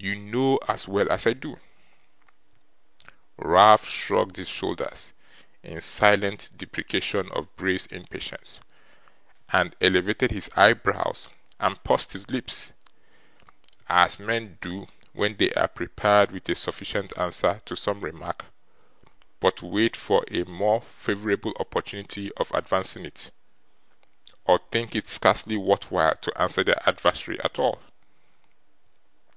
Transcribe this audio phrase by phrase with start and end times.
[0.00, 1.60] You know as well as I do.'
[3.36, 5.12] Ralph shrugged his shoulders,
[5.62, 8.58] in silent deprecation of Bray's impatience,
[9.50, 11.28] and elevated his eyebrows,
[11.60, 12.72] and pursed his lips,
[13.88, 18.46] as men do when they are prepared with a sufficient answer to some remark,
[19.38, 23.30] but wait for a more favourable opportunity of advancing it,
[24.46, 27.80] or think it scarcely worth while to answer their adversary at all.